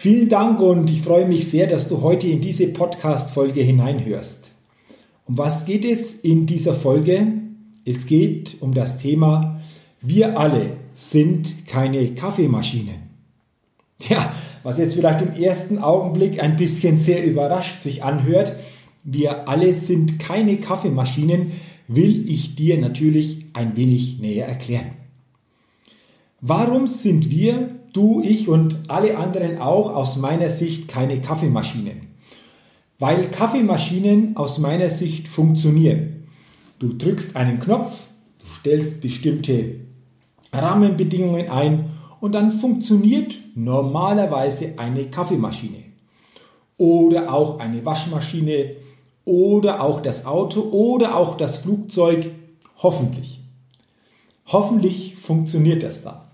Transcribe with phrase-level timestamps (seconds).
[0.00, 4.38] Vielen Dank und ich freue mich sehr, dass du heute in diese Podcast-Folge hineinhörst.
[5.24, 7.26] Um was geht es in dieser Folge?
[7.84, 9.60] Es geht um das Thema
[10.00, 13.10] Wir alle sind keine Kaffeemaschinen.
[14.08, 18.52] Ja, was jetzt vielleicht im ersten Augenblick ein bisschen sehr überrascht sich anhört,
[19.02, 21.54] wir alle sind keine Kaffeemaschinen,
[21.88, 24.92] will ich dir natürlich ein wenig näher erklären.
[26.40, 32.08] Warum sind wir du, ich und alle anderen auch aus meiner Sicht keine Kaffeemaschinen.
[32.98, 36.26] Weil Kaffeemaschinen aus meiner Sicht funktionieren.
[36.78, 38.08] Du drückst einen Knopf,
[38.40, 39.80] du stellst bestimmte
[40.52, 45.84] Rahmenbedingungen ein und dann funktioniert normalerweise eine Kaffeemaschine.
[46.76, 48.76] Oder auch eine Waschmaschine
[49.24, 52.30] oder auch das Auto oder auch das Flugzeug.
[52.78, 53.40] Hoffentlich.
[54.46, 56.27] Hoffentlich funktioniert das dann.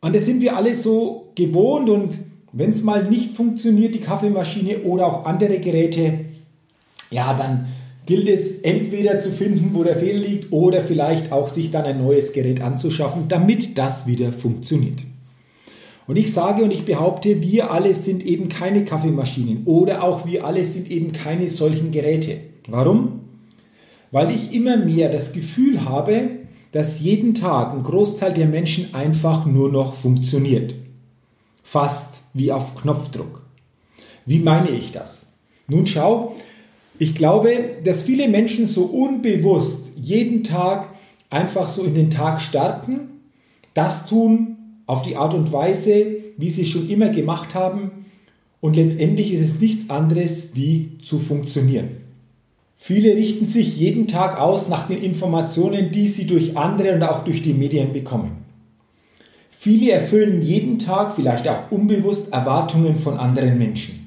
[0.00, 2.18] Und das sind wir alle so gewohnt und
[2.52, 6.20] wenn es mal nicht funktioniert, die Kaffeemaschine oder auch andere Geräte,
[7.10, 7.66] ja, dann
[8.06, 12.02] gilt es entweder zu finden, wo der Fehler liegt oder vielleicht auch sich dann ein
[12.02, 15.00] neues Gerät anzuschaffen, damit das wieder funktioniert.
[16.06, 20.46] Und ich sage und ich behaupte, wir alle sind eben keine Kaffeemaschinen oder auch wir
[20.46, 22.38] alle sind eben keine solchen Geräte.
[22.66, 23.20] Warum?
[24.10, 26.30] Weil ich immer mehr das Gefühl habe,
[26.72, 30.74] dass jeden Tag ein Großteil der Menschen einfach nur noch funktioniert.
[31.62, 33.42] Fast wie auf Knopfdruck.
[34.26, 35.24] Wie meine ich das?
[35.66, 36.36] Nun schau,
[36.98, 40.88] ich glaube, dass viele Menschen so unbewusst jeden Tag
[41.30, 43.20] einfach so in den Tag starten,
[43.74, 48.06] das tun auf die Art und Weise, wie sie schon immer gemacht haben
[48.60, 52.07] und letztendlich ist es nichts anderes wie zu funktionieren.
[52.80, 57.24] Viele richten sich jeden Tag aus nach den Informationen, die sie durch andere und auch
[57.24, 58.44] durch die Medien bekommen.
[59.50, 64.06] Viele erfüllen jeden Tag, vielleicht auch unbewusst, Erwartungen von anderen Menschen.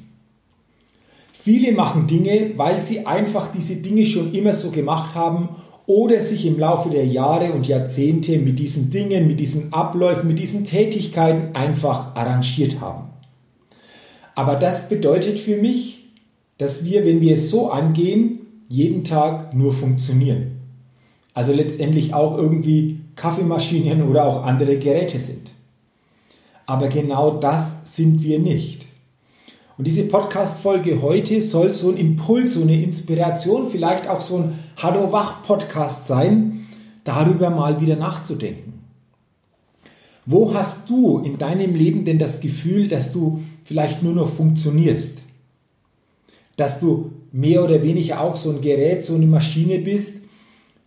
[1.33, 5.49] Viele machen Dinge, weil sie einfach diese Dinge schon immer so gemacht haben
[5.85, 10.39] oder sich im Laufe der Jahre und Jahrzehnte mit diesen Dingen, mit diesen Abläufen, mit
[10.39, 13.09] diesen Tätigkeiten einfach arrangiert haben.
[14.35, 16.05] Aber das bedeutet für mich,
[16.57, 18.40] dass wir, wenn wir es so angehen,
[18.71, 20.61] jeden Tag nur funktionieren.
[21.33, 25.51] Also letztendlich auch irgendwie Kaffeemaschinen oder auch andere Geräte sind.
[26.65, 28.85] Aber genau das sind wir nicht.
[29.77, 34.59] Und diese Podcast-Folge heute soll so ein Impuls, so eine Inspiration, vielleicht auch so ein
[34.77, 36.67] Hallo Wach-Podcast sein,
[37.03, 38.73] darüber mal wieder nachzudenken.
[40.25, 45.17] Wo hast du in deinem Leben denn das Gefühl, dass du vielleicht nur noch funktionierst?
[46.61, 50.13] Dass du mehr oder weniger auch so ein Gerät, so eine Maschine bist,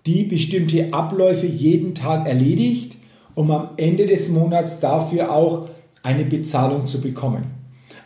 [0.06, 2.96] die bestimmte Abläufe jeden Tag erledigt,
[3.34, 5.68] um am Ende des Monats dafür auch
[6.04, 7.46] eine Bezahlung zu bekommen.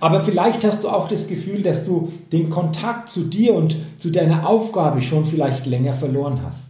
[0.00, 4.08] Aber vielleicht hast du auch das Gefühl, dass du den Kontakt zu dir und zu
[4.08, 6.68] deiner Aufgabe schon vielleicht länger verloren hast.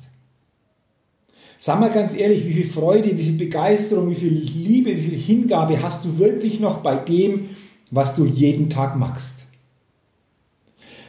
[1.60, 5.18] Sag mal ganz ehrlich, wie viel Freude, wie viel Begeisterung, wie viel Liebe, wie viel
[5.18, 7.50] Hingabe hast du wirklich noch bei dem,
[7.92, 9.37] was du jeden Tag machst?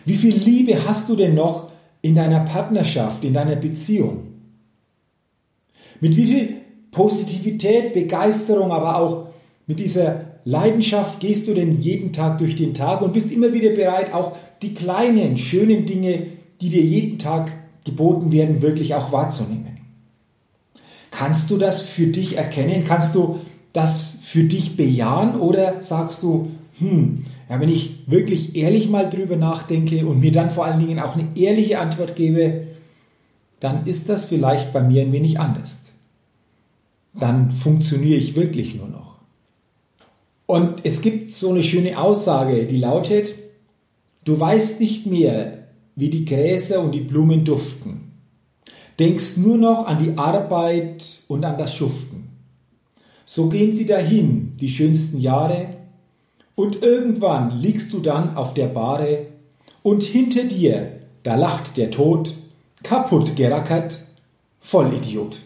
[0.06, 4.28] Wie viel Liebe hast du denn noch in deiner Partnerschaft, in deiner Beziehung?
[6.00, 6.54] Mit wie viel
[6.92, 9.28] Positivität, Begeisterung, aber auch
[9.68, 13.70] mit dieser Leidenschaft gehst du denn jeden Tag durch den Tag und bist immer wieder
[13.72, 16.28] bereit, auch die kleinen, schönen Dinge,
[16.62, 17.52] die dir jeden Tag
[17.86, 19.78] geboten werden, wirklich auch wahrzunehmen.
[21.12, 22.84] Kannst du das für dich erkennen?
[22.86, 23.40] Kannst du
[23.74, 26.50] das für dich bejahen oder sagst du,
[26.80, 31.00] hm, ja, wenn ich wirklich ehrlich mal drüber nachdenke und mir dann vor allen Dingen
[31.00, 32.68] auch eine ehrliche Antwort gebe,
[33.60, 35.80] dann ist das vielleicht bei mir ein wenig anders.
[37.14, 39.16] Dann funktioniere ich wirklich nur noch.
[40.46, 43.34] Und es gibt so eine schöne Aussage, die lautet,
[44.26, 48.12] du weißt nicht mehr, wie die Gräser und die Blumen duften.
[49.00, 52.30] Denkst nur noch an die Arbeit und an das Schuften.
[53.26, 55.79] So gehen sie dahin, die schönsten Jahre,
[56.60, 59.28] und irgendwann liegst du dann auf der Bahre,
[59.82, 62.36] und hinter dir, da lacht der Tod,
[62.84, 64.02] kaputt gerackert,
[64.60, 65.40] Vollidiot.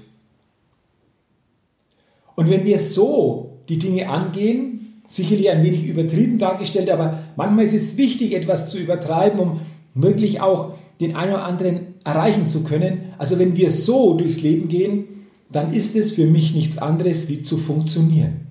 [2.34, 7.76] Und wenn wir so die Dinge angehen, sicherlich ein wenig übertrieben dargestellt, aber manchmal ist
[7.76, 9.62] es wichtig, etwas zu übertreiben, um
[9.94, 13.14] wirklich auch den einen oder anderen erreichen zu können.
[13.20, 17.44] Also wenn wir so durchs Leben gehen, dann ist es für mich nichts anderes wie
[17.44, 18.43] zu funktionieren.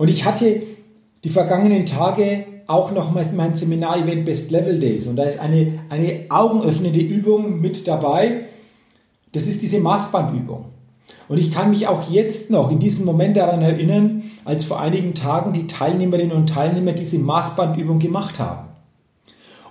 [0.00, 0.62] Und ich hatte
[1.24, 6.24] die vergangenen Tage auch nochmals mein Seminar-Event Best Level Days und da ist eine, eine
[6.30, 8.46] augenöffnende Übung mit dabei.
[9.32, 10.64] Das ist diese Maßbandübung.
[11.28, 15.12] Und ich kann mich auch jetzt noch in diesem Moment daran erinnern, als vor einigen
[15.12, 18.68] Tagen die Teilnehmerinnen und Teilnehmer diese Maßbandübung gemacht haben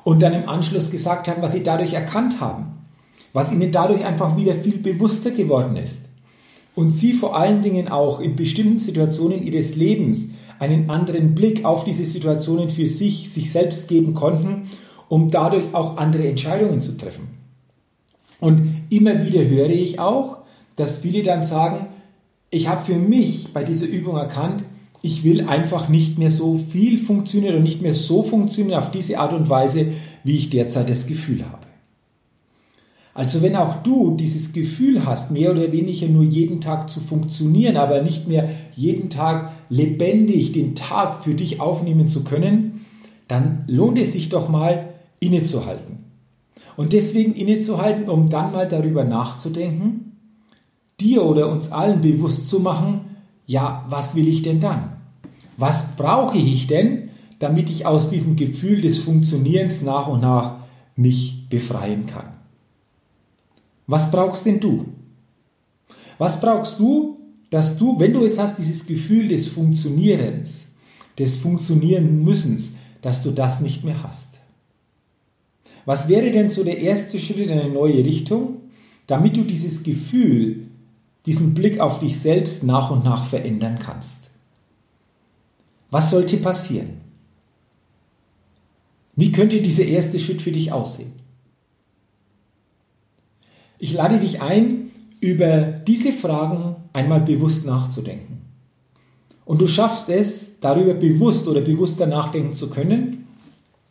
[0.04, 2.86] und dann im Anschluss gesagt haben, was sie dadurch erkannt haben,
[3.34, 6.02] was ihnen dadurch einfach wieder viel bewusster geworden ist.
[6.76, 10.30] Und sie vor allen Dingen auch in bestimmten Situationen ihres Lebens
[10.60, 14.70] einen anderen Blick auf diese Situationen für sich, sich selbst geben konnten,
[15.08, 17.30] um dadurch auch andere Entscheidungen zu treffen.
[18.40, 20.38] Und immer wieder höre ich auch,
[20.76, 21.88] dass viele dann sagen,
[22.52, 24.64] ich habe für mich bei dieser Übung erkannt,
[25.02, 29.20] ich will einfach nicht mehr so viel funktionieren und nicht mehr so funktionieren auf diese
[29.20, 29.88] Art und Weise,
[30.24, 31.59] wie ich derzeit das Gefühl habe.
[33.14, 37.76] Also wenn auch du dieses Gefühl hast, mehr oder weniger nur jeden Tag zu funktionieren,
[37.76, 42.86] aber nicht mehr jeden Tag lebendig den Tag für dich aufnehmen zu können,
[43.28, 44.90] dann lohnt es sich doch mal
[45.20, 46.00] innezuhalten.
[46.78, 50.18] Und deswegen innezuhalten, um dann mal darüber nachzudenken,
[51.00, 53.02] dir oder uns allen bewusst zu machen,
[53.46, 54.94] ja, was will ich denn dann?
[55.58, 57.10] Was brauche ich denn,
[57.40, 60.58] damit ich aus diesem Gefühl des Funktionierens nach und nach
[60.96, 62.39] mich befreien kann?
[63.90, 64.86] Was brauchst denn du?
[66.18, 67.20] Was brauchst du,
[67.50, 70.66] dass du, wenn du es hast, dieses Gefühl des Funktionierens,
[71.18, 72.72] des Funktionieren müssens,
[73.02, 74.28] dass du das nicht mehr hast?
[75.86, 78.58] Was wäre denn so der erste Schritt in eine neue Richtung,
[79.08, 80.70] damit du dieses Gefühl
[81.26, 84.18] diesen Blick auf dich selbst nach und nach verändern kannst.
[85.92, 87.02] Was sollte passieren?
[89.16, 91.19] Wie könnte dieser erste Schritt für dich aussehen?
[93.80, 98.42] Ich lade dich ein, über diese Fragen einmal bewusst nachzudenken.
[99.46, 103.28] Und du schaffst es, darüber bewusst oder bewusster nachdenken zu können,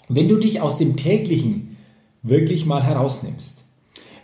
[0.09, 1.77] wenn du dich aus dem täglichen
[2.23, 3.55] wirklich mal herausnimmst.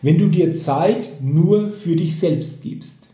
[0.01, 3.05] Wenn du dir Zeit nur für dich selbst gibst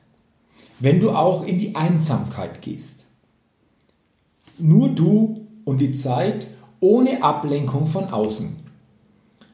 [0.81, 3.05] wenn du auch in die Einsamkeit gehst.
[4.59, 6.49] Nur du und die Zeit
[6.81, 8.57] ohne Ablenkung von außen.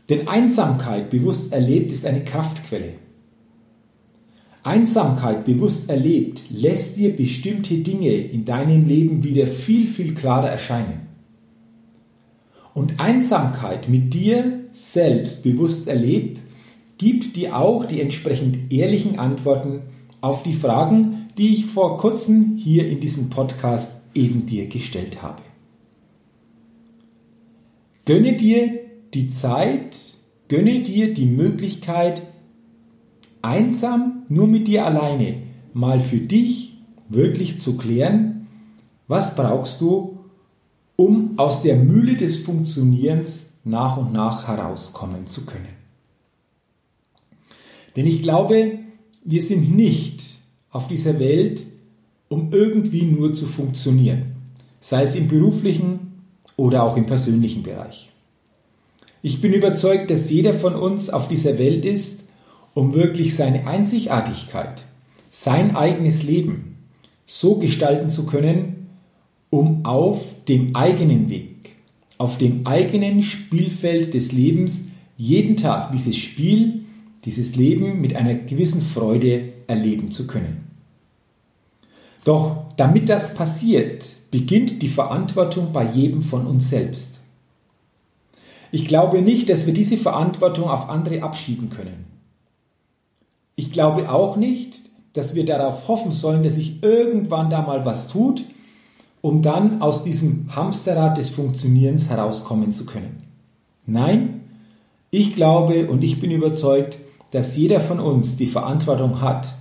[0.08, 2.94] Denn Einsamkeit bewusst erlebt ist eine Kraftquelle.
[4.62, 11.06] Einsamkeit bewusst erlebt lässt dir bestimmte Dinge in deinem Leben wieder viel, viel klarer erscheinen.
[12.74, 16.40] Und Einsamkeit mit dir selbst bewusst erlebt,
[16.98, 19.82] gibt dir auch die entsprechend ehrlichen Antworten
[20.20, 25.42] auf die Fragen, die ich vor kurzem hier in diesem Podcast eben dir gestellt habe.
[28.04, 28.85] Gönne dir
[29.16, 29.96] die Zeit,
[30.48, 32.20] gönne dir die Möglichkeit,
[33.40, 35.42] einsam, nur mit dir alleine,
[35.72, 36.76] mal für dich
[37.08, 38.46] wirklich zu klären,
[39.08, 40.18] was brauchst du,
[40.96, 45.74] um aus der Mühle des Funktionierens nach und nach herauskommen zu können.
[47.96, 48.78] Denn ich glaube,
[49.24, 50.24] wir sind nicht
[50.70, 51.64] auf dieser Welt,
[52.28, 54.36] um irgendwie nur zu funktionieren,
[54.80, 56.24] sei es im beruflichen
[56.56, 58.10] oder auch im persönlichen Bereich.
[59.26, 62.20] Ich bin überzeugt, dass jeder von uns auf dieser Welt ist,
[62.74, 64.84] um wirklich seine Einzigartigkeit,
[65.30, 66.76] sein eigenes Leben
[67.26, 68.86] so gestalten zu können,
[69.50, 71.70] um auf dem eigenen Weg,
[72.18, 74.82] auf dem eigenen Spielfeld des Lebens
[75.16, 76.84] jeden Tag dieses Spiel
[77.24, 80.68] dieses Leben mit einer gewissen Freude erleben zu können.
[82.24, 87.16] Doch damit das passiert, beginnt die Verantwortung bei jedem von uns selbst.
[88.72, 92.06] Ich glaube nicht, dass wir diese Verantwortung auf andere abschieben können.
[93.54, 94.82] Ich glaube auch nicht,
[95.14, 98.44] dass wir darauf hoffen sollen, dass sich irgendwann da mal was tut,
[99.22, 103.22] um dann aus diesem Hamsterrad des Funktionierens herauskommen zu können.
[103.86, 104.42] Nein,
[105.10, 106.98] ich glaube und ich bin überzeugt,
[107.30, 109.54] dass jeder von uns die Verantwortung hat,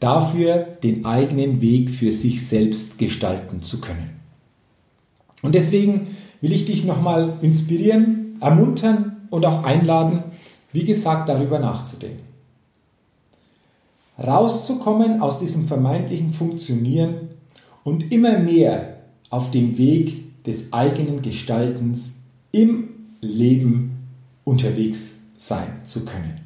[0.00, 4.10] dafür den eigenen Weg für sich selbst gestalten zu können.
[5.42, 6.08] Und deswegen
[6.40, 10.24] will ich dich nochmal inspirieren, ermuntern und auch einladen,
[10.72, 12.24] wie gesagt, darüber nachzudenken.
[14.18, 17.30] Rauszukommen aus diesem vermeintlichen Funktionieren
[17.84, 18.98] und immer mehr
[19.30, 22.12] auf dem Weg des eigenen Gestaltens
[22.50, 24.08] im Leben
[24.44, 26.40] unterwegs sein zu können.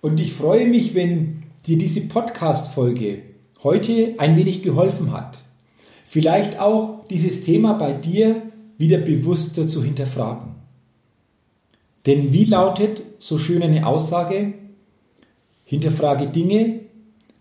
[0.00, 3.22] Und ich freue mich, wenn dir diese Podcast-Folge
[3.62, 5.42] heute ein wenig geholfen hat.
[6.06, 8.49] Vielleicht auch dieses Thema bei dir
[8.80, 10.54] wieder bewusster zu hinterfragen.
[12.06, 14.54] Denn wie lautet so schön eine Aussage?
[15.66, 16.80] Hinterfrage Dinge,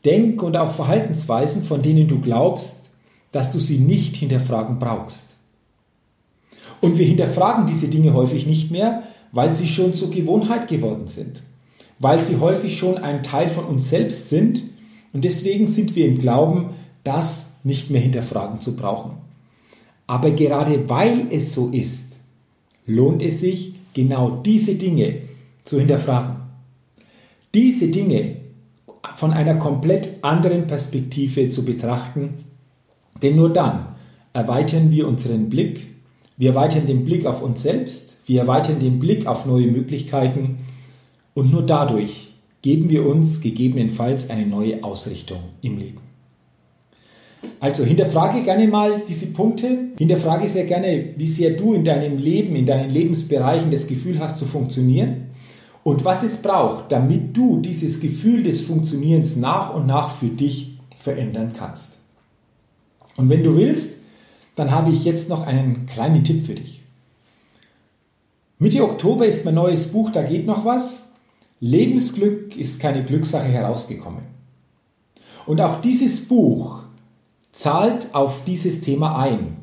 [0.03, 2.89] Denk- und auch Verhaltensweisen, von denen du glaubst,
[3.31, 5.23] dass du sie nicht hinterfragen brauchst.
[6.81, 11.41] Und wir hinterfragen diese Dinge häufig nicht mehr, weil sie schon zur Gewohnheit geworden sind,
[11.99, 14.63] weil sie häufig schon ein Teil von uns selbst sind
[15.13, 16.71] und deswegen sind wir im Glauben,
[17.05, 19.28] das nicht mehr hinterfragen zu brauchen.
[20.09, 22.17] Aber gerade weil es so ist,
[22.87, 25.19] lohnt es sich, genau diese Dinge
[25.63, 26.37] zu hinterfragen.
[27.53, 28.37] Diese Dinge
[29.17, 32.45] von einer komplett anderen Perspektive zu betrachten,
[33.21, 33.97] denn nur dann
[34.33, 35.85] erweitern wir unseren Blick,
[36.37, 40.57] wir erweitern den Blick auf uns selbst, wir erweitern den Blick auf neue Möglichkeiten
[41.35, 42.31] und nur dadurch
[42.63, 46.08] geben wir uns gegebenenfalls eine neue Ausrichtung im Leben.
[47.59, 49.89] Also hinterfrage gerne mal diese Punkte.
[49.97, 54.37] Hinterfrage sehr gerne, wie sehr du in deinem Leben, in deinen Lebensbereichen das Gefühl hast
[54.37, 55.29] zu funktionieren
[55.83, 60.77] und was es braucht, damit du dieses Gefühl des Funktionierens nach und nach für dich
[60.97, 61.91] verändern kannst.
[63.17, 63.97] Und wenn du willst,
[64.55, 66.83] dann habe ich jetzt noch einen kleinen Tipp für dich.
[68.57, 71.03] Mitte Oktober ist mein neues Buch Da geht noch was.
[71.61, 74.23] Lebensglück ist keine Glückssache herausgekommen.
[75.45, 76.83] Und auch dieses Buch
[77.51, 79.57] zahlt auf dieses Thema ein,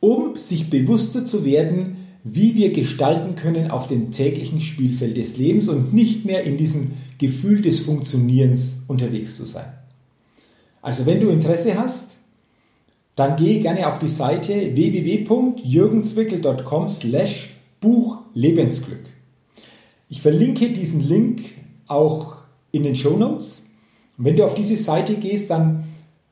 [0.00, 5.68] um sich bewusster zu werden, wie wir gestalten können auf dem täglichen Spielfeld des Lebens
[5.68, 9.72] und nicht mehr in diesem Gefühl des Funktionierens unterwegs zu sein.
[10.82, 12.16] Also wenn du Interesse hast,
[13.16, 19.02] dann gehe gerne auf die Seite www.jürgenzwickel.com slash Buch Lebensglück.
[20.08, 21.42] Ich verlinke diesen Link
[21.86, 22.36] auch
[22.70, 23.58] in den Show Notes.
[24.16, 25.87] Und wenn du auf diese Seite gehst, dann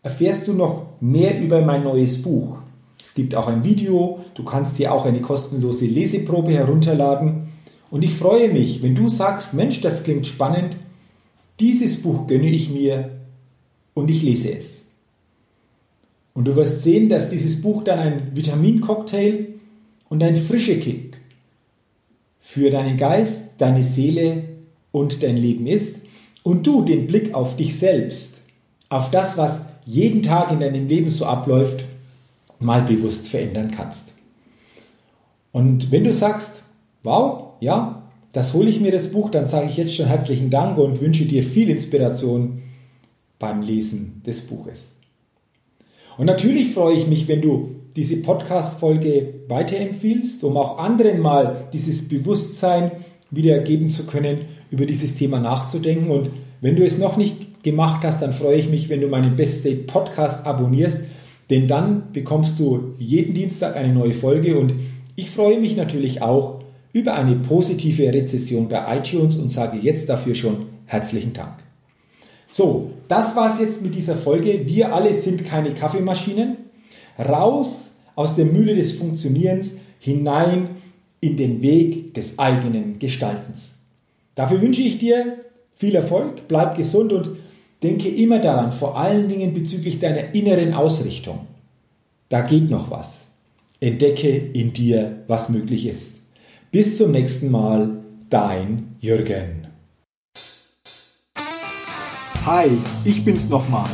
[0.06, 2.58] erfährst du noch mehr über mein neues Buch.
[3.02, 7.48] Es gibt auch ein Video, du kannst dir auch eine kostenlose Leseprobe herunterladen.
[7.90, 10.76] Und ich freue mich, wenn du sagst, Mensch, das klingt spannend,
[11.58, 13.16] dieses Buch gönne ich mir
[13.94, 14.82] und ich lese es.
[16.34, 19.54] Und du wirst sehen, dass dieses Buch dann ein Vitamincocktail
[20.08, 21.16] und ein frischer Kick
[22.38, 24.44] für deinen Geist, deine Seele
[24.92, 25.96] und dein Leben ist
[26.44, 28.34] und du den Blick auf dich selbst,
[28.88, 31.85] auf das, was jeden Tag in deinem Leben so abläuft,
[32.59, 34.05] mal bewusst verändern kannst.
[35.52, 36.62] Und wenn du sagst,
[37.02, 38.02] wow, ja,
[38.33, 41.25] das hole ich mir das Buch, dann sage ich jetzt schon herzlichen Dank und wünsche
[41.25, 42.62] dir viel Inspiration
[43.38, 44.93] beim Lesen des Buches.
[46.19, 52.09] Und natürlich freue ich mich, wenn du diese Podcast-Folge weiterempfiehlst, um auch anderen mal dieses
[52.09, 52.90] Bewusstsein
[53.31, 56.11] wieder geben zu können, über dieses Thema nachzudenken.
[56.11, 59.37] Und wenn du es noch nicht gemacht hast, dann freue ich mich, wenn du meinen
[59.37, 61.00] Best State Podcast abonnierst,
[61.50, 64.73] denn dann bekommst du jeden Dienstag eine neue Folge und
[65.16, 66.61] ich freue mich natürlich auch
[66.92, 71.54] über eine positive Rezession bei iTunes und sage jetzt dafür schon herzlichen Dank.
[72.46, 74.62] So, das war's jetzt mit dieser Folge.
[74.66, 76.58] Wir alle sind keine Kaffeemaschinen.
[77.18, 80.68] Raus aus der Mühle des Funktionierens hinein
[81.20, 83.75] in den Weg des eigenen Gestaltens.
[84.37, 85.38] Dafür wünsche ich dir
[85.75, 87.30] viel Erfolg, bleib gesund und
[87.83, 91.40] Denke immer daran, vor allen Dingen bezüglich deiner inneren Ausrichtung.
[92.30, 93.26] Da geht noch was.
[93.80, 96.12] Entdecke in dir, was möglich ist.
[96.73, 99.68] Bis zum nächsten Mal, dein Jürgen.
[102.47, 102.71] Hi,
[103.04, 103.90] ich bin's nochmal.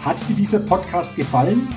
[0.00, 1.68] Hat dir dieser Podcast gefallen?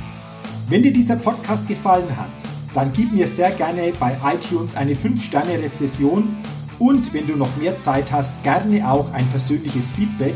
[0.70, 2.32] Wenn dir dieser Podcast gefallen hat,
[2.74, 6.38] dann gib mir sehr gerne bei iTunes eine 5-Sterne-Rezession
[6.80, 10.36] und wenn du noch mehr Zeit hast, gerne auch ein persönliches Feedback